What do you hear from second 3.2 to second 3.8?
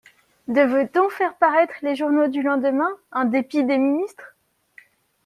dépit des